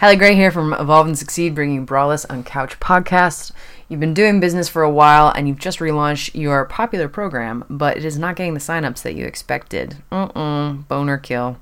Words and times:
Hallie 0.00 0.16
Gray 0.16 0.34
here 0.34 0.50
from 0.50 0.72
Evolve 0.72 1.08
and 1.08 1.18
Succeed, 1.18 1.54
bringing 1.54 1.86
Braless 1.86 2.24
on 2.30 2.42
Couch 2.42 2.80
podcast. 2.80 3.52
You've 3.86 4.00
been 4.00 4.14
doing 4.14 4.40
business 4.40 4.66
for 4.66 4.82
a 4.82 4.88
while 4.88 5.28
and 5.28 5.46
you've 5.46 5.58
just 5.58 5.78
relaunched 5.78 6.30
your 6.32 6.64
popular 6.64 7.06
program, 7.06 7.66
but 7.68 7.98
it 7.98 8.04
is 8.06 8.18
not 8.18 8.34
getting 8.34 8.54
the 8.54 8.60
signups 8.60 9.02
that 9.02 9.14
you 9.14 9.26
expected. 9.26 9.98
Uh-uh, 10.10 10.72
boner 10.72 11.18
kill. 11.18 11.58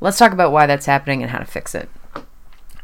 Let's 0.00 0.16
talk 0.16 0.32
about 0.32 0.52
why 0.52 0.64
that's 0.64 0.86
happening 0.86 1.20
and 1.20 1.32
how 1.32 1.38
to 1.38 1.44
fix 1.44 1.74
it. 1.74 1.90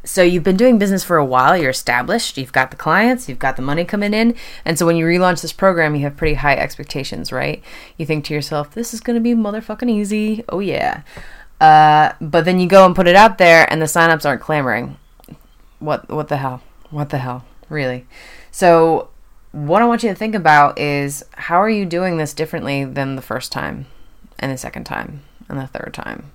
So 0.04 0.22
you've 0.22 0.44
been 0.44 0.58
doing 0.58 0.78
business 0.78 1.04
for 1.04 1.16
a 1.16 1.24
while, 1.24 1.56
you're 1.56 1.70
established, 1.70 2.36
you've 2.36 2.52
got 2.52 2.70
the 2.70 2.76
clients, 2.76 3.30
you've 3.30 3.38
got 3.38 3.56
the 3.56 3.62
money 3.62 3.86
coming 3.86 4.12
in, 4.12 4.36
and 4.64 4.78
so 4.78 4.84
when 4.84 4.96
you 4.96 5.06
relaunch 5.06 5.40
this 5.40 5.52
program, 5.52 5.94
you 5.94 6.02
have 6.02 6.16
pretty 6.16 6.34
high 6.34 6.56
expectations, 6.56 7.32
right? 7.32 7.62
You 7.96 8.04
think 8.04 8.26
to 8.26 8.34
yourself, 8.34 8.72
this 8.72 8.92
is 8.92 9.00
going 9.00 9.16
to 9.16 9.22
be 9.22 9.34
motherfucking 9.34 9.88
easy. 9.88 10.44
Oh 10.50 10.60
yeah. 10.60 11.02
Uh, 11.60 12.12
but 12.20 12.44
then 12.44 12.60
you 12.60 12.68
go 12.68 12.86
and 12.86 12.94
put 12.94 13.08
it 13.08 13.16
out 13.16 13.38
there, 13.38 13.70
and 13.70 13.82
the 13.82 13.86
signups 13.86 14.24
aren't 14.24 14.42
clamoring. 14.42 14.96
What? 15.78 16.08
What 16.08 16.28
the 16.28 16.36
hell? 16.36 16.62
What 16.90 17.10
the 17.10 17.18
hell? 17.18 17.44
Really? 17.68 18.06
So, 18.50 19.10
what 19.52 19.82
I 19.82 19.86
want 19.86 20.02
you 20.02 20.08
to 20.08 20.14
think 20.14 20.34
about 20.34 20.78
is 20.78 21.24
how 21.32 21.60
are 21.60 21.70
you 21.70 21.84
doing 21.84 22.16
this 22.16 22.32
differently 22.32 22.84
than 22.84 23.16
the 23.16 23.22
first 23.22 23.52
time, 23.52 23.86
and 24.38 24.52
the 24.52 24.58
second 24.58 24.84
time, 24.84 25.22
and 25.48 25.58
the 25.58 25.66
third 25.66 25.92
time? 25.94 26.30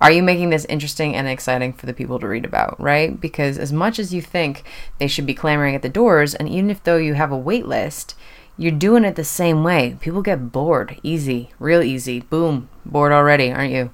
Are 0.00 0.10
you 0.10 0.22
making 0.22 0.48
this 0.48 0.64
interesting 0.64 1.14
and 1.14 1.28
exciting 1.28 1.74
for 1.74 1.84
the 1.84 1.92
people 1.92 2.18
to 2.20 2.26
read 2.26 2.46
about, 2.46 2.80
right? 2.80 3.20
Because 3.20 3.58
as 3.58 3.70
much 3.70 3.98
as 3.98 4.14
you 4.14 4.22
think 4.22 4.64
they 4.98 5.06
should 5.06 5.26
be 5.26 5.34
clamoring 5.34 5.74
at 5.74 5.82
the 5.82 5.90
doors, 5.90 6.34
and 6.34 6.48
even 6.48 6.70
if 6.70 6.82
though 6.82 6.96
you 6.96 7.14
have 7.14 7.30
a 7.30 7.36
wait 7.36 7.66
list, 7.66 8.14
you're 8.56 8.72
doing 8.72 9.04
it 9.04 9.16
the 9.16 9.24
same 9.24 9.62
way. 9.62 9.98
People 10.00 10.22
get 10.22 10.52
bored, 10.52 10.98
easy, 11.02 11.50
real 11.58 11.82
easy. 11.82 12.20
Boom, 12.20 12.70
bored 12.86 13.12
already, 13.12 13.52
aren't 13.52 13.72
you? 13.72 13.90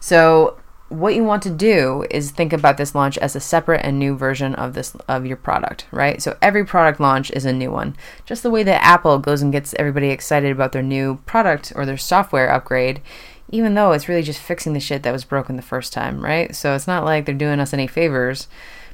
So 0.00 0.58
what 0.88 1.14
you 1.14 1.22
want 1.22 1.42
to 1.42 1.50
do 1.50 2.06
is 2.10 2.30
think 2.30 2.52
about 2.52 2.78
this 2.78 2.94
launch 2.94 3.18
as 3.18 3.36
a 3.36 3.40
separate 3.40 3.84
and 3.84 3.98
new 3.98 4.16
version 4.16 4.54
of 4.54 4.72
this 4.72 4.94
of 5.06 5.26
your 5.26 5.36
product, 5.36 5.86
right? 5.90 6.22
So 6.22 6.36
every 6.40 6.64
product 6.64 6.98
launch 6.98 7.30
is 7.32 7.44
a 7.44 7.52
new 7.52 7.70
one. 7.70 7.94
Just 8.24 8.42
the 8.42 8.50
way 8.50 8.62
that 8.62 8.82
Apple 8.82 9.18
goes 9.18 9.42
and 9.42 9.52
gets 9.52 9.74
everybody 9.78 10.08
excited 10.08 10.50
about 10.50 10.72
their 10.72 10.82
new 10.82 11.16
product 11.26 11.72
or 11.76 11.84
their 11.84 11.98
software 11.98 12.50
upgrade, 12.50 13.02
even 13.50 13.74
though 13.74 13.92
it's 13.92 14.08
really 14.08 14.22
just 14.22 14.40
fixing 14.40 14.72
the 14.72 14.80
shit 14.80 15.02
that 15.02 15.12
was 15.12 15.24
broken 15.24 15.56
the 15.56 15.62
first 15.62 15.92
time, 15.92 16.24
right? 16.24 16.56
So 16.56 16.74
it's 16.74 16.86
not 16.86 17.04
like 17.04 17.26
they're 17.26 17.34
doing 17.34 17.60
us 17.60 17.74
any 17.74 17.86
favors, 17.86 18.48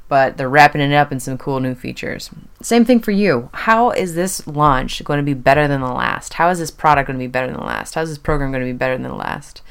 but 0.08 0.36
they're 0.36 0.48
wrapping 0.48 0.80
it 0.80 0.92
up 0.92 1.12
in 1.12 1.20
some 1.20 1.38
cool 1.38 1.60
new 1.60 1.76
features. 1.76 2.28
Same 2.60 2.84
thing 2.84 3.00
for 3.00 3.12
you. 3.12 3.50
How 3.52 3.90
is 3.90 4.16
this 4.16 4.46
launch 4.48 5.02
going 5.04 5.18
to 5.18 5.24
be 5.24 5.34
better 5.34 5.68
than 5.68 5.80
the 5.80 5.92
last? 5.92 6.34
How 6.34 6.50
is 6.50 6.58
this 6.58 6.72
product 6.72 7.06
going 7.06 7.18
to 7.18 7.22
be 7.22 7.30
better 7.30 7.46
than 7.46 7.56
the 7.56 7.64
last? 7.64 7.94
How 7.94 8.02
is 8.02 8.08
this 8.08 8.18
program 8.18 8.50
going 8.50 8.66
to 8.66 8.72
be 8.72 8.76
better 8.76 8.94
than 8.94 9.04
the 9.04 9.14
last? 9.14 9.62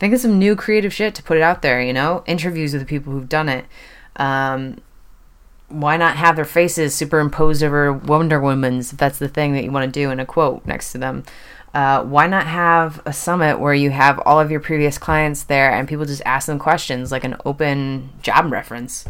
Think 0.00 0.14
of 0.14 0.20
some 0.20 0.38
new 0.38 0.56
creative 0.56 0.92
shit 0.92 1.14
to 1.14 1.22
put 1.22 1.36
it 1.36 1.42
out 1.42 1.62
there, 1.62 1.80
you 1.80 1.92
know? 1.92 2.24
Interviews 2.26 2.72
with 2.72 2.82
the 2.82 2.86
people 2.86 3.12
who've 3.12 3.28
done 3.28 3.48
it. 3.48 3.66
Um, 4.16 4.78
why 5.68 5.96
not 5.96 6.16
have 6.16 6.34
their 6.34 6.44
faces 6.44 6.94
superimposed 6.94 7.62
over 7.62 7.92
Wonder 7.92 8.40
Woman's 8.40 8.92
if 8.92 8.98
that's 8.98 9.20
the 9.20 9.28
thing 9.28 9.52
that 9.52 9.62
you 9.62 9.70
want 9.70 9.92
to 9.92 10.00
do 10.00 10.10
in 10.10 10.18
a 10.18 10.26
quote 10.26 10.66
next 10.66 10.90
to 10.92 10.98
them? 10.98 11.22
Uh, 11.72 12.02
why 12.02 12.26
not 12.26 12.46
have 12.46 13.00
a 13.06 13.12
summit 13.12 13.60
where 13.60 13.74
you 13.74 13.90
have 13.90 14.18
all 14.26 14.40
of 14.40 14.50
your 14.50 14.58
previous 14.58 14.98
clients 14.98 15.44
there 15.44 15.70
and 15.70 15.86
people 15.86 16.04
just 16.04 16.22
ask 16.26 16.46
them 16.46 16.58
questions 16.58 17.12
like 17.12 17.22
an 17.22 17.36
open 17.44 18.10
job 18.22 18.50
reference? 18.50 19.04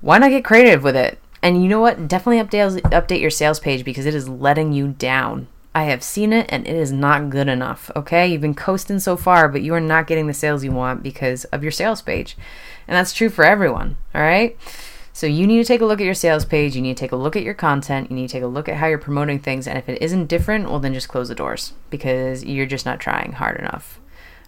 Why 0.00 0.18
not 0.18 0.30
get 0.30 0.44
creative 0.44 0.82
with 0.82 0.96
it? 0.96 1.18
And 1.42 1.62
you 1.62 1.68
know 1.68 1.80
what? 1.80 2.08
Definitely 2.08 2.42
update 2.42 2.80
update 2.82 3.20
your 3.20 3.30
sales 3.30 3.60
page 3.60 3.84
because 3.84 4.06
it 4.06 4.14
is 4.14 4.28
letting 4.28 4.72
you 4.72 4.88
down. 4.88 5.48
I 5.74 5.84
have 5.84 6.02
seen 6.02 6.32
it 6.32 6.46
and 6.50 6.66
it 6.66 6.76
is 6.76 6.92
not 6.92 7.30
good 7.30 7.48
enough. 7.48 7.90
Okay, 7.96 8.26
you've 8.26 8.42
been 8.42 8.54
coasting 8.54 8.98
so 8.98 9.16
far, 9.16 9.48
but 9.48 9.62
you 9.62 9.72
are 9.74 9.80
not 9.80 10.06
getting 10.06 10.26
the 10.26 10.34
sales 10.34 10.62
you 10.62 10.72
want 10.72 11.02
because 11.02 11.44
of 11.46 11.62
your 11.62 11.72
sales 11.72 12.02
page. 12.02 12.36
And 12.86 12.94
that's 12.94 13.14
true 13.14 13.30
for 13.30 13.44
everyone. 13.44 13.96
All 14.14 14.22
right. 14.22 14.56
So 15.14 15.26
you 15.26 15.46
need 15.46 15.58
to 15.58 15.64
take 15.64 15.80
a 15.80 15.86
look 15.86 16.00
at 16.00 16.04
your 16.04 16.14
sales 16.14 16.44
page. 16.44 16.74
You 16.74 16.82
need 16.82 16.96
to 16.96 17.00
take 17.00 17.12
a 17.12 17.16
look 17.16 17.36
at 17.36 17.42
your 17.42 17.54
content. 17.54 18.10
You 18.10 18.16
need 18.16 18.28
to 18.28 18.32
take 18.32 18.42
a 18.42 18.46
look 18.46 18.68
at 18.68 18.76
how 18.76 18.86
you're 18.86 18.98
promoting 18.98 19.38
things. 19.38 19.66
And 19.66 19.78
if 19.78 19.88
it 19.88 20.00
isn't 20.02 20.26
different, 20.26 20.68
well, 20.68 20.80
then 20.80 20.94
just 20.94 21.08
close 21.08 21.28
the 21.28 21.34
doors 21.34 21.72
because 21.90 22.44
you're 22.44 22.66
just 22.66 22.86
not 22.86 23.00
trying 23.00 23.32
hard 23.32 23.58
enough. 23.58 24.00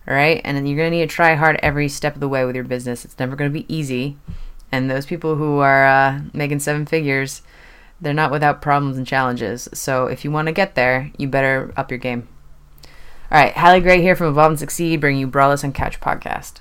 All 0.07 0.15
right. 0.15 0.41
And 0.45 0.69
you're 0.69 0.77
going 0.77 0.91
to 0.91 0.99
need 0.99 1.09
to 1.09 1.15
try 1.15 1.35
hard 1.35 1.59
every 1.63 1.89
step 1.89 2.15
of 2.15 2.21
the 2.21 2.29
way 2.29 2.45
with 2.45 2.55
your 2.55 2.65
business. 2.65 3.05
It's 3.05 3.19
never 3.19 3.37
going 3.37 3.51
to 3.51 3.59
be 3.59 3.73
easy. 3.75 4.17
And 4.73 4.91
those 4.91 5.07
people 5.07 5.37
who 5.37 5.59
are 5.59 5.87
uh, 5.87 6.21
making 6.33 6.61
seven 6.61 6.85
figures, 6.87 7.43
they're 8.01 8.13
not 8.13 8.31
without 8.31 8.63
problems 8.63 8.97
and 8.97 9.07
challenges. 9.07 9.69
So 9.73 10.07
if 10.07 10.25
you 10.25 10.31
want 10.31 10.47
to 10.47 10.53
get 10.53 10.75
there, 10.75 11.11
you 11.17 11.29
better 11.29 11.73
up 11.77 11.91
your 11.91 11.99
game. 11.99 12.29
All 13.31 13.41
right, 13.41 13.57
Hallie 13.57 13.81
Gray 13.81 14.03
here 14.03 14.15
from 14.15 14.29
Evolve 14.29 14.53
and 14.53 14.59
Succeed, 14.59 15.01
bringing 15.01 15.21
you 15.21 15.29
Braless 15.29 15.65
and 15.65 15.75
Couch 15.75 16.01
podcast. 16.01 16.61